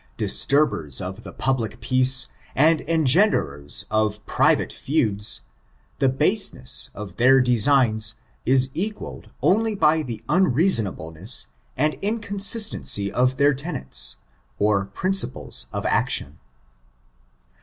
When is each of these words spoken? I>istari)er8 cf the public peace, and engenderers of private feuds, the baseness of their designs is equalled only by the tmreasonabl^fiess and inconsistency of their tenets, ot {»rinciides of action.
I>istari)er8 0.17 0.85
cf 0.87 1.15
the 1.21 1.31
public 1.31 1.79
peace, 1.79 2.25
and 2.55 2.79
engenderers 2.89 3.85
of 3.91 4.25
private 4.25 4.73
feuds, 4.73 5.41
the 5.99 6.09
baseness 6.09 6.89
of 6.95 7.17
their 7.17 7.39
designs 7.39 8.15
is 8.43 8.71
equalled 8.73 9.29
only 9.43 9.75
by 9.75 10.01
the 10.01 10.23
tmreasonabl^fiess 10.27 11.45
and 11.77 11.99
inconsistency 12.01 13.11
of 13.11 13.37
their 13.37 13.53
tenets, 13.53 14.15
ot 14.59 14.91
{»rinciides 14.95 15.67
of 15.71 15.85
action. 15.85 16.39